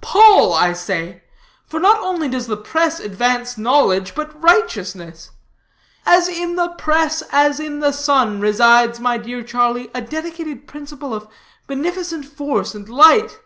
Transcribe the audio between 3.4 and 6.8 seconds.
knowledge, but righteousness. In the